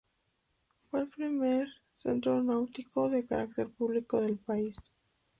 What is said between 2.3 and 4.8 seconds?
náutico de carácter público del país.